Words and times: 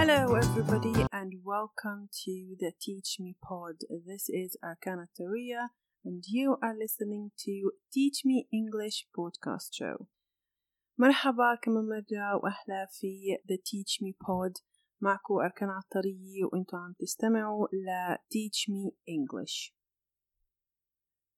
Hello, 0.00 0.34
everybody, 0.34 1.04
and 1.12 1.32
welcome 1.44 2.08
to 2.24 2.56
the 2.58 2.72
Teach 2.80 3.16
Me 3.20 3.36
Pod. 3.42 3.74
This 4.06 4.28
is 4.28 4.56
Arkana 4.64 5.06
Taria, 5.18 5.68
and 6.04 6.24
you 6.26 6.56
are 6.62 6.74
listening 6.76 7.30
to 7.44 7.72
Teach 7.92 8.22
Me 8.24 8.48
English 8.52 9.06
podcast 9.16 9.74
show. 9.74 10.06
مرحبا 10.98 11.54
كمان 11.62 11.84
مرة 11.84 12.36
وأهلا 12.42 12.86
في 12.90 13.38
The 13.48 13.56
Teach 13.58 14.02
Me 14.02 14.12
Pod 14.12 14.62
معكو 15.00 15.40
أركان 15.40 15.68
عطرية 15.68 16.44
وانتو 16.52 16.76
عم 16.76 16.94
تستمعوا 17.00 17.66
ل 17.72 18.16
Teach 18.16 18.70
Me 18.70 18.92
English 19.08 19.72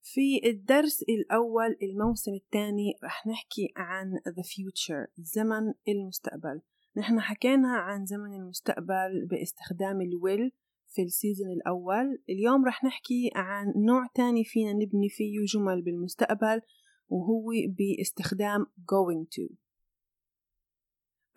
في 0.02 0.40
الدرس 0.50 1.02
الأول 1.02 1.76
الموسم 1.82 2.34
الثاني 2.34 2.98
رح 3.04 3.26
نحكي 3.26 3.72
عن 3.76 4.12
the 4.26 4.42
future 4.42 5.10
زمن 5.18 5.74
المستقبل 5.88 6.60
نحن 6.97 7.19
حكينا 7.19 7.77
عن 7.77 8.05
زمن 8.05 8.33
المستقبل 8.33 9.27
باستخدام 9.29 10.01
الويل 10.01 10.51
في 10.87 11.01
السيزن 11.01 11.51
الأول. 11.51 12.23
اليوم 12.29 12.65
رح 12.65 12.83
نحكي 12.83 13.31
عن 13.35 13.73
نوع 13.75 14.07
تاني 14.15 14.43
فينا 14.43 14.73
نبني 14.73 15.09
فيه 15.09 15.45
جمل 15.45 15.81
بالمستقبل 15.81 16.61
وهو 17.07 17.51
باستخدام 17.67 18.65
going 18.65 19.25
to. 19.25 19.55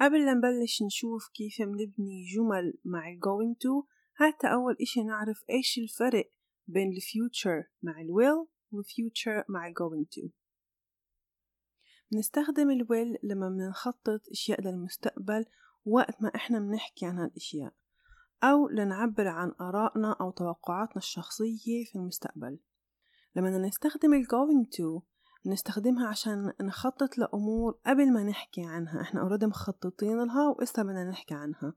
قبل 0.01 0.25
لا 0.25 0.35
نبلش 0.35 0.83
نشوف 0.83 1.29
كيف 1.35 1.63
بنبني 1.63 2.25
جمل 2.35 2.79
مع 2.85 3.15
going 3.15 3.55
to 3.55 3.87
حتى 4.15 4.47
أول 4.47 4.77
إشي 4.81 5.03
نعرف 5.03 5.45
إيش 5.51 5.79
الفرق 5.79 6.33
بين 6.67 6.93
future 6.93 7.67
مع 7.83 8.03
will 8.03 8.49
و 8.73 8.83
future 8.83 9.45
مع 9.49 9.71
going 9.71 10.07
to. 10.17 10.29
بنستخدم 12.13 12.71
ال 12.71 12.87
will 12.87 13.19
لما 13.23 13.49
بنخطط 13.49 14.21
أشياء 14.31 14.61
للمستقبل 14.61 15.45
وقت 15.87 16.23
ما 16.23 16.35
إحنا 16.35 16.59
بنحكي 16.59 17.07
عن 17.07 17.19
هالأشياء 17.19 17.73
أو 18.43 18.69
لنعبر 18.69 19.29
عن 19.29 19.53
آرائنا 19.61 20.17
أو 20.21 20.31
توقعاتنا 20.31 20.97
الشخصية 20.97 21.85
في 21.85 21.97
المستقبل. 21.97 22.59
لما 23.37 23.59
نستخدم 23.59 24.15
ال 24.15 24.25
going 24.27 24.77
to 24.77 25.03
نستخدمها 25.47 26.09
عشان 26.09 26.53
نخطط 26.61 27.19
لأمور 27.19 27.79
قبل 27.87 28.13
ما 28.13 28.23
نحكي 28.23 28.63
عنها. 28.65 29.01
إحنا 29.01 29.21
أوريدي 29.21 29.47
مخططين 29.47 30.25
لها 30.25 30.49
وإسا 30.49 30.83
بدنا 30.83 31.11
نحكي 31.11 31.35
عنها. 31.35 31.75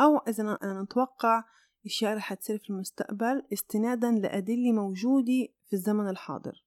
أو 0.00 0.18
إذا 0.18 0.58
نتوقع 0.82 1.44
أشياء 1.86 2.16
رح 2.16 2.34
تصير 2.34 2.58
في 2.58 2.70
المستقبل 2.70 3.42
استنادا 3.52 4.10
لأدلة 4.10 4.72
موجودة 4.72 5.48
في 5.66 5.72
الزمن 5.72 6.08
الحاضر. 6.08 6.64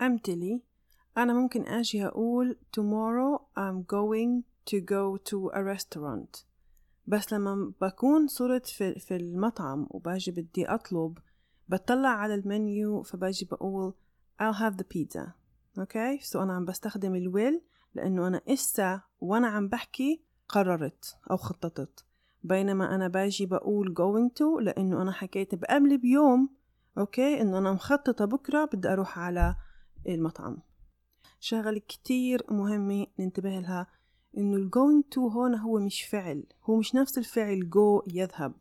أمثلة 0.00 0.60
أنا 1.16 1.32
ممكن 1.32 1.66
أجي 1.66 2.06
أقول 2.06 2.56
tomorrow 2.76 3.40
I'm 3.56 3.82
going 3.82 4.42
to 4.70 4.80
go 4.80 5.16
to 5.30 5.50
a 5.54 5.62
restaurant. 5.62 6.44
بس 7.06 7.32
لما 7.32 7.72
بكون 7.80 8.26
صرت 8.26 8.66
في, 8.66 8.94
في 8.94 9.16
المطعم 9.16 9.86
وباجي 9.90 10.30
بدي 10.30 10.66
أطلب 10.66 11.18
بطلع 11.68 12.08
على 12.08 12.34
المنيو 12.34 13.02
فباجي 13.02 13.44
بقول 13.44 13.94
I'll 14.42 14.54
have 14.54 14.76
the 14.76 14.84
pizza. 14.84 15.28
أوكي؟ 15.78 16.18
okay? 16.18 16.22
so 16.22 16.38
so 16.38 16.42
أنا 16.42 16.52
عم 16.52 16.64
بستخدم 16.64 17.14
ال 17.14 17.24
will 17.24 17.62
لأنه 17.94 18.26
أنا 18.26 18.40
إسا 18.48 19.00
وأنا 19.20 19.48
عم 19.48 19.68
بحكي 19.68 20.24
قررت 20.48 21.16
أو 21.30 21.36
خططت. 21.36 22.04
بينما 22.42 22.94
أنا 22.94 23.08
باجي 23.08 23.46
بقول 23.46 23.94
going 23.98 24.32
to 24.38 24.62
لأنه 24.62 25.02
أنا 25.02 25.12
حكيت 25.12 25.54
بقبل 25.54 25.98
بيوم 25.98 26.48
أوكي؟ 26.98 27.40
إنه 27.40 27.58
أنا 27.58 27.72
مخططة 27.72 28.24
بكرة 28.24 28.64
بدي 28.64 28.88
أروح 28.88 29.18
على 29.18 29.56
المطعم. 30.14 30.56
شغلة 31.40 31.78
كتير 31.88 32.42
مهمة 32.50 33.06
ننتبه 33.18 33.60
لها 33.60 33.86
إنه 34.38 34.56
ال 34.56 34.70
going 34.70 35.14
to 35.14 35.18
هون 35.18 35.54
هو 35.54 35.78
مش 35.78 36.02
فعل 36.02 36.44
هو 36.64 36.76
مش 36.76 36.94
نفس 36.94 37.18
الفعل 37.18 37.70
go 37.74 38.14
يذهب. 38.14 38.54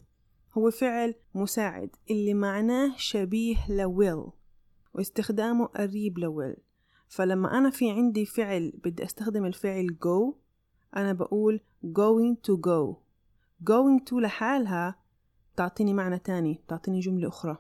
هو 0.58 0.72
فعل 0.72 1.16
مساعد 1.36 1.90
اللي 2.12 2.34
معناه 2.34 2.94
شبيه 2.98 3.56
ل 3.70 3.81
will 3.81 4.24
واستخدامه 4.94 5.66
قريب 5.66 6.20
ل 6.20 6.27
will 6.27 6.56
فلما 7.08 7.58
أنا 7.58 7.70
في 7.70 7.92
عندي 7.92 8.26
فعل 8.26 8.74
بدي 8.84 9.04
أستخدم 9.04 9.46
الفعل 9.46 9.88
go 9.88 10.36
أنا 10.98 11.14
بقول 11.14 11.60
going 11.86 12.36
to 12.48 12.58
go. 12.58 12.96
going 13.64 14.10
to 14.10 14.14
لحالها 14.14 14.96
تعطيني 15.56 15.94
معنى 15.94 16.20
تاني 16.20 16.62
تعطيني 16.68 17.00
جملة 17.00 17.28
أخرى. 17.28 17.58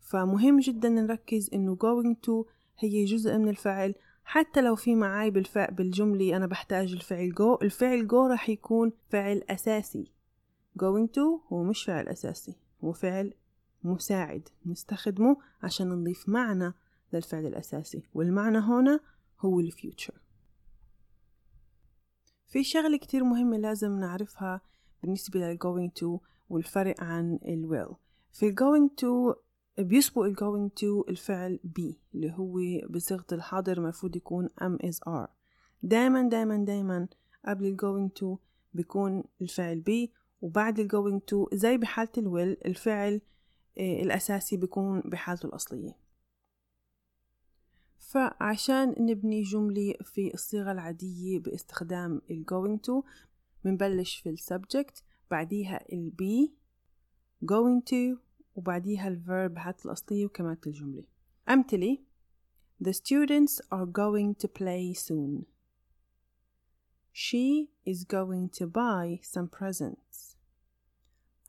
فمهم 0.00 0.60
جدا 0.60 0.88
نركز 0.88 1.50
إنه 1.54 1.76
going 1.76 2.14
to 2.26 2.48
هي 2.78 3.04
جزء 3.04 3.38
من 3.38 3.48
الفعل. 3.48 3.94
حتى 4.24 4.60
لو 4.60 4.74
في 4.76 4.94
معاي 4.94 5.30
بالفعل 5.30 5.74
بالجملة 5.74 6.36
أنا 6.36 6.46
بحتاج 6.46 6.92
الفعل 6.92 7.32
go 7.32 7.62
الفعل 7.62 8.08
go 8.08 8.32
رح 8.32 8.48
يكون 8.48 8.92
فعل 9.08 9.42
أساسي. 9.50 10.12
Going 10.78 11.08
to 11.16 11.52
هو 11.52 11.62
مش 11.62 11.84
فعل 11.84 12.08
أساسي 12.08 12.56
هو 12.84 12.92
فعل 12.92 13.34
مساعد 13.84 14.48
نستخدمه 14.66 15.36
عشان 15.62 15.88
نضيف 15.88 16.28
معنى 16.28 16.72
للفعل 17.12 17.46
الأساسي 17.46 18.02
والمعنى 18.14 18.58
هنا 18.58 19.00
هو 19.40 19.60
الفيوتشر 19.60 20.14
في 22.46 22.64
شغلة 22.64 22.98
كتير 22.98 23.24
مهمة 23.24 23.56
لازم 23.56 23.98
نعرفها 23.98 24.60
بالنسبة 25.02 25.40
لل 25.40 25.58
going 25.58 26.00
to 26.00 26.20
والفرق 26.48 27.02
عن 27.02 27.38
ال 27.44 27.68
will. 27.68 27.94
في 28.32 28.48
ال 28.48 28.56
going 28.56 28.90
to 29.00 29.38
بيسبق 29.78 30.22
ال 30.22 30.36
going 30.36 30.70
to 30.80 31.08
الفعل 31.08 31.60
be 31.78 31.94
اللي 32.14 32.32
هو 32.32 32.58
بصيغة 32.90 33.26
الحاضر 33.32 33.78
المفروض 33.78 34.16
يكون 34.16 34.48
am 34.48 34.86
is 34.86 34.96
are 35.08 35.28
دايما 35.82 36.28
دايما 36.28 36.64
دايما 36.64 37.08
قبل 37.46 37.66
ال 37.66 37.76
going 37.80 38.20
to 38.20 38.38
بيكون 38.74 39.24
الفعل 39.40 39.82
be 39.88 40.10
وبعد 40.40 40.78
ال 40.80 40.88
going 40.90 41.20
to 41.30 41.54
زي 41.56 41.76
بحالة 41.76 42.10
ال 42.18 42.24
will 42.24 42.66
الفعل 42.66 43.20
الأساسي 43.78 44.56
بيكون 44.56 45.00
بحالته 45.00 45.46
الأصلية. 45.46 45.96
فعشان 47.98 48.94
نبني 48.98 49.42
جملة 49.42 49.94
في 50.04 50.34
الصيغة 50.34 50.72
العادية 50.72 51.38
باستخدام 51.38 52.22
ال 52.30 52.44
going 52.52 52.78
to 52.90 53.04
بنبلش 53.64 54.16
في 54.16 54.28
ال 54.28 54.38
subject 54.38 55.02
بعديها 55.30 55.84
ال 55.92 56.12
be 56.22 56.50
going 57.44 57.82
to 57.90 58.27
وبعديها 58.58 59.08
ال 59.08 59.22
verb 59.26 59.52
بحالته 59.54 59.86
الأصلية 59.86 60.26
وكمالة 60.26 60.60
الجملة 60.66 61.04
أمثلة 61.48 61.98
The 62.80 62.92
students 62.92 63.60
are 63.72 63.86
going 63.86 64.34
to 64.36 64.48
play 64.48 64.94
soon. 64.94 65.46
She 67.12 67.70
is 67.84 68.04
going 68.04 68.50
to 68.58 68.66
buy 68.66 69.18
some 69.22 69.48
presents. 69.48 70.36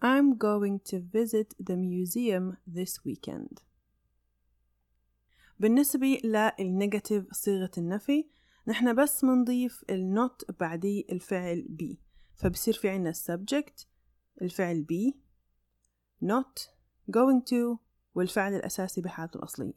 I'm 0.02 0.38
going 0.38 0.80
to 0.86 1.00
visit 1.00 1.54
the 1.60 1.78
museum 1.78 2.58
this 2.68 3.06
weekend. 3.06 3.62
بالنسبة 5.60 6.22
للنيجاتيف 6.24 7.34
صيغة 7.34 7.72
النفي 7.78 8.26
نحن 8.68 8.96
بس 8.96 9.24
منضيف 9.24 9.84
النوت 9.90 10.52
بعدي 10.60 11.08
الفعل 11.12 11.68
be 11.82 11.96
فبصير 12.36 12.74
في 12.74 12.90
عنا 12.90 13.14
subject 13.14 13.86
الفعل 14.42 14.86
be 14.92 15.16
not 16.26 16.79
going 17.12 17.42
to 17.52 17.80
والفعل 18.16 18.54
الأساسي 18.54 19.02
بحالته 19.02 19.38
الأصلية 19.38 19.74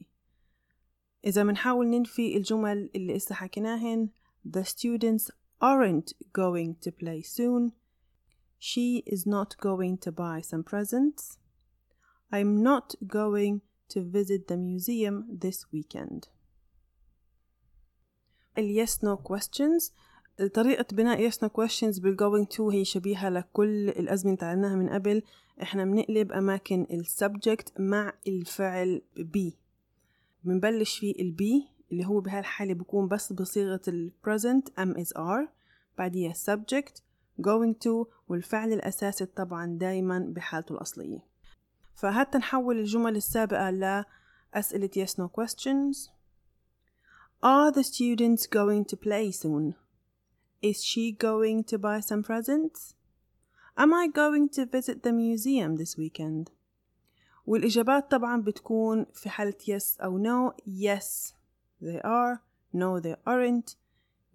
إذا 1.25 1.43
منحاول 1.43 1.91
ننفي 1.91 2.37
الجمل 2.37 2.91
اللي 2.95 3.17
إسا 3.17 3.35
حكيناهن 3.35 4.09
The 4.49 4.65
students 4.65 5.31
aren't 5.61 6.13
going 6.33 6.75
to 6.85 6.91
play 6.91 7.23
soon 7.23 7.73
She 8.59 9.03
is 9.07 9.27
not 9.27 9.57
going 9.61 9.99
to 9.99 10.13
buy 10.13 10.41
some 10.41 10.63
presents 10.65 11.39
I'm 12.33 12.63
not 12.63 12.95
going 13.07 13.61
to 13.91 14.01
visit 14.01 14.49
the 14.49 14.57
museum 14.57 15.27
this 15.43 15.67
weekend 15.73 16.29
ال 18.59 18.87
yes 18.87 19.03
no 19.03 19.17
questions 19.17 19.93
طريقة 20.55 20.87
بناء 20.93 21.31
yes 21.31 21.35
no 21.35 21.49
questions 21.49 22.01
بال 22.01 22.17
going 22.17 22.57
to 22.57 22.61
هي 22.61 22.85
شبيهة 22.85 23.29
لكل 23.29 23.89
الأزمنة 23.89 24.35
اللي 24.35 24.41
تعلمناها 24.41 24.77
من 24.77 24.89
قبل 24.89 25.23
إحنا 25.63 25.85
بنقلب 25.85 26.33
أماكن 26.33 26.87
ال 26.91 27.07
subject 27.07 27.81
مع 27.81 28.13
الفعل 28.27 29.03
be 29.19 29.53
بنبلش 30.45 30.99
في 30.99 31.11
ال 31.11 31.37
be 31.41 31.69
اللي 31.93 32.07
هو 32.07 32.21
بهالحالة 32.21 32.75
بيكون 32.75 33.09
بس 33.09 33.33
بصيغة 33.33 33.81
ال 33.89 34.13
present 34.27 34.71
am 34.81 34.99
is 34.99 35.13
are 35.17 35.49
بعديها 35.99 36.33
subject 36.33 37.01
going 37.43 37.75
to 37.85 38.07
والفعل 38.29 38.73
الأساسي 38.73 39.27
طبعا 39.27 39.67
دايما 39.67 40.19
بحالته 40.19 40.73
الأصلية 40.73 41.25
فهات 41.95 42.37
نحول 42.37 42.79
الجمل 42.79 43.17
السابقة 43.17 43.71
لأسئلة 43.71 44.91
yes 44.97 45.11
no 45.11 45.29
questions 45.29 46.11
Are 47.43 47.73
the 47.73 47.83
students 47.83 48.47
going 48.47 48.85
to 48.85 48.97
play 48.97 49.33
soon? 49.33 49.75
Is 50.63 50.85
she 50.85 51.11
going 51.11 51.65
to 51.65 51.77
buy 51.77 51.99
some 51.99 52.23
presents? 52.23 52.95
Am 53.78 53.94
I 53.94 54.08
going 54.08 54.50
to 54.50 54.66
visit 54.66 55.04
the 55.04 55.12
museum 55.12 55.76
this 55.76 55.98
weekend? 55.98 56.50
والإجابات 57.48 58.12
طبعا 58.12 58.42
بتكون 58.42 59.06
في 59.14 59.30
حالة 59.30 59.58
yes 59.68 60.02
أو 60.02 60.18
no 60.20 60.54
yes 60.66 61.34
they 61.82 62.02
are 62.04 62.42
no 62.74 63.00
they 63.00 63.16
aren't 63.26 63.76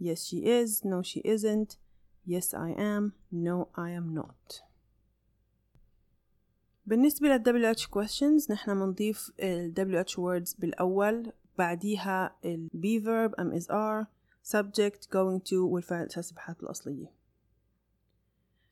yes 0.00 0.24
she 0.24 0.44
is 0.44 0.84
no 0.84 1.02
she 1.02 1.20
isn't 1.20 1.76
Yes 2.24 2.54
I 2.54 2.70
am 2.78 3.14
No 3.32 3.68
I 3.74 3.90
am 3.90 4.14
not 4.14 4.62
بالنسبة 6.86 7.28
لل 7.28 7.74
WH 7.74 7.88
questions 7.90 8.50
نحن 8.50 8.70
منضيف 8.70 9.30
ال 9.40 9.74
WH 9.74 10.16
words 10.18 10.60
بالأول 10.60 11.32
بعديها 11.58 12.36
ال 12.44 12.68
be 12.74 12.98
verb 13.04 13.34
am 13.38 13.52
is 13.52 13.66
are 13.68 14.06
subject 14.42 15.08
going 15.10 15.40
to 15.40 15.54
والفعل 15.54 16.02
الأساسي 16.02 16.34
بحالته 16.34 16.62
الأصلية 16.62 17.12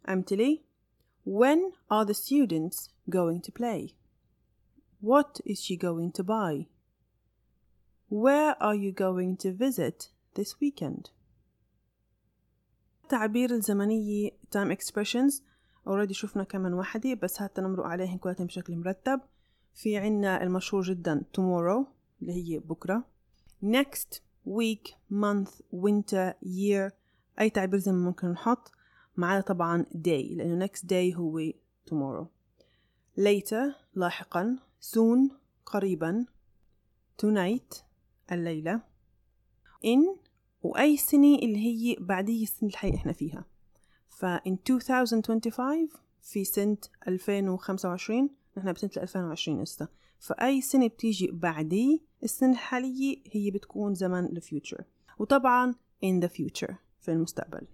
أمثلة 0.10 0.60
When 1.25 1.72
are 1.90 2.06
the 2.06 2.13
students 2.13 2.90
going 3.10 3.42
to 3.42 3.52
play? 3.52 3.96
What 5.02 5.42
is 5.46 5.63
she 5.63 5.75
going 5.75 6.12
to 6.13 6.24
buy? 6.24 6.68
Where 8.10 8.56
are 8.62 8.75
you 8.75 8.92
going 8.92 9.38
to 9.38 9.52
visit 9.52 10.10
this 10.36 10.60
weekend? 10.62 11.10
تعبير 13.10 13.52
الزمنية 13.52 14.31
time 14.56 14.72
expressions 14.72 15.42
already 15.88 16.12
شفنا 16.12 16.44
كمان 16.44 16.74
وحدة 16.74 17.13
بس 17.13 17.42
هات 17.42 17.60
نمرق 17.60 17.86
عليهن 17.86 18.18
كلهم 18.18 18.46
بشكل 18.48 18.75
مرتب 18.75 19.22
في 19.74 19.98
عنا 19.98 20.44
المشهور 20.44 20.81
جدا 20.81 21.24
tomorrow 21.38 21.86
اللي 22.22 22.34
هي 22.34 22.60
بكرة 22.60 23.04
next 23.63 24.19
week 24.48 24.94
month 25.12 25.62
winter 25.74 26.34
year 26.44 26.92
أي 27.40 27.50
تعبير 27.50 27.80
زمن 27.80 28.06
ممكن 28.06 28.28
نحط 28.28 28.72
معنا 29.17 29.41
طبعا 29.41 29.85
day 30.07 30.31
لأنه 30.31 30.67
next 30.67 30.81
day 30.81 31.15
هو 31.15 31.51
tomorrow. 31.89 32.25
Later 33.19 33.75
لاحقا 33.94 34.59
soon 34.81 35.33
قريبا 35.65 36.25
tonight 37.21 37.83
الليلة. 38.31 38.81
In 39.85 40.17
وأي 40.63 40.97
سنة 40.97 41.35
اللي 41.35 41.57
هي 41.57 41.95
بعدية 42.00 42.44
السنة 42.44 42.69
الحقيقة 42.69 42.95
إحنا 42.95 43.13
فيها. 43.13 43.45
فإن 44.09 44.57
2025 44.67 45.89
في 46.21 46.44
سنة 46.44 46.77
2025 47.07 48.29
نحن 48.57 48.73
بسنة 48.73 48.91
2020 48.97 49.62
هسه 49.62 49.88
فأي 50.19 50.62
سنة 50.62 50.88
بتيجي 50.88 51.31
بعدي 51.31 52.03
السنة 52.23 52.51
الحالية 52.51 53.17
هي 53.31 53.51
بتكون 53.51 53.94
زمن 53.94 54.25
الفيوتشر 54.25 54.83
وطبعا 55.19 55.73
in 56.06 56.23
the 56.25 56.27
future 56.29 56.73
في 57.01 57.12
المستقبل. 57.12 57.67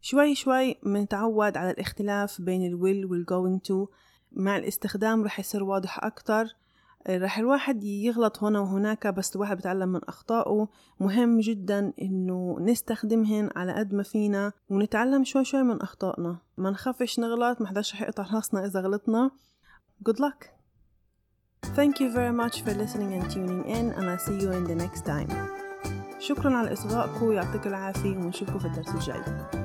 شوي 0.00 0.34
شوي 0.34 0.76
منتعود 0.82 1.56
على 1.56 1.70
الاختلاف 1.70 2.40
بين 2.40 2.66
ال 2.66 3.06
will 3.06 3.26
وال 3.26 3.36
going 3.36 3.60
to 3.60 3.86
مع 4.32 4.56
الاستخدام 4.56 5.24
رح 5.24 5.40
يصير 5.40 5.62
واضح 5.64 6.04
أكتر. 6.04 6.56
رح 7.10 7.38
الواحد 7.38 7.84
يغلط 7.84 8.44
هنا 8.44 8.60
وهناك 8.60 9.06
بس 9.06 9.36
الواحد 9.36 9.56
بتعلم 9.56 9.88
من 9.88 10.00
أخطائه. 10.08 10.68
مهم 11.00 11.40
جدا 11.40 11.92
إنه 12.02 12.56
نستخدمهن 12.60 13.50
على 13.56 13.72
قد 13.72 13.94
ما 13.94 14.02
فينا 14.02 14.52
ونتعلم 14.70 15.24
شوي 15.24 15.44
شوي 15.44 15.62
من 15.62 15.82
أخطائنا. 15.82 16.38
ما 16.58 16.70
نخافش 16.70 17.18
نغلط 17.18 17.60
ما 17.60 17.66
حداش 17.66 17.94
رح 17.94 18.02
يقطع 18.02 18.26
راسنا 18.34 18.66
إذا 18.66 18.80
غلطنا. 18.80 19.30
Good 20.08 20.16
luck. 20.16 20.46
Thank 21.76 21.94
you 22.00 22.08
very 22.18 22.32
much 22.42 22.62
for 22.62 22.72
listening 22.82 23.10
and 23.18 23.30
tuning 23.30 23.64
in 23.76 23.86
and 23.96 24.04
I'll 24.10 24.24
see 24.26 24.38
you 24.42 24.50
in 24.52 24.64
the 24.64 24.74
next 24.74 25.02
time. 25.06 25.30
شكرا 26.18 26.56
على 26.56 26.72
إصغائكم 26.72 27.26
ويعطيك 27.26 27.66
العافية 27.66 28.16
ونشوفكم 28.16 28.58
في 28.58 28.66
الدرس 28.66 28.88
الجاي. 28.88 29.57